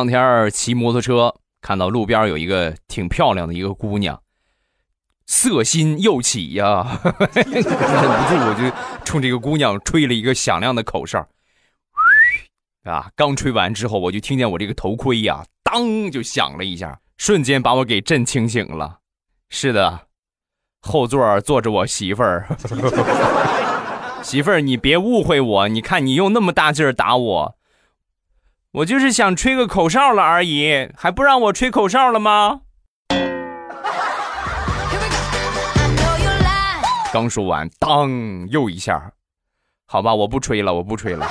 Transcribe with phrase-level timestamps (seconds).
[0.00, 4.22] 当天骑摩托车，看到路边有一个挺漂亮的一个姑娘，
[5.26, 6.98] 色心又起呀，
[7.34, 11.28] 忍不住我就冲这个姑娘吹了一个响亮的口哨。
[12.84, 13.10] 啊！
[13.14, 19.00] 刚吹完之后，我就听见我这个头盔呀，当就响了一下，瞬间把我给震清醒了。
[19.50, 20.06] 是的，
[20.80, 22.48] 后座坐着我媳妇儿。
[24.24, 27.56] 媳妇儿，你别误会我，你看你用那么大劲儿打我，
[28.72, 32.60] 我就是想吹个口哨了而已，还不让我吹口哨了吗？
[37.12, 39.10] 刚说完，当又一下，
[39.88, 41.28] 好吧，我不吹了，我不吹了。